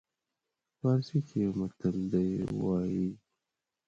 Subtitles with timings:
[0.79, 2.29] پارسي کې یو متل دی
[2.61, 3.07] وایي.